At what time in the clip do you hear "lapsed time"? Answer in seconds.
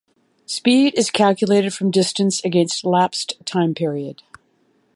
2.83-3.75